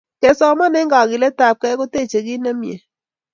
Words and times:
Kesoman 0.21 0.77
eng 0.79 0.91
kakiletapkei 0.93 1.77
kotechei 1.79 2.25
kit 2.27 2.41
nemie 2.43 2.77